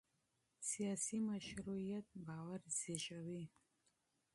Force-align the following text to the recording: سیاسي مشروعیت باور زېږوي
سیاسي 0.69 1.17
مشروعیت 1.29 2.07
باور 2.25 2.61
زېږوي 2.79 3.45